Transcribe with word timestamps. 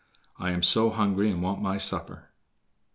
I 0.39 0.49
am 0.49 0.63
so 0.63 0.89
hungry 0.89 1.29
and 1.29 1.43
want 1.43 1.61
my 1.61 1.77
supper." 1.77 2.29